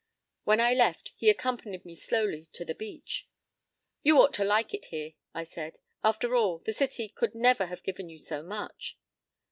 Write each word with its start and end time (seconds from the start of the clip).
p> 0.01 0.39
When 0.45 0.59
I 0.59 0.73
left, 0.73 1.11
he 1.15 1.29
accompanied 1.29 1.85
me 1.85 1.95
slowly 1.95 2.49
to 2.53 2.65
the 2.65 2.73
beach. 2.73 3.27
"You 4.01 4.19
ought 4.19 4.33
to 4.33 4.43
like 4.43 4.73
it 4.73 4.85
here," 4.85 5.13
I 5.35 5.43
said. 5.43 5.77
"After 6.03 6.33
all, 6.35 6.57
the 6.65 6.73
city 6.73 7.07
could 7.07 7.35
never 7.35 7.67
have 7.67 7.83
given 7.83 8.09
you 8.09 8.17
so 8.17 8.41
much." 8.41 8.97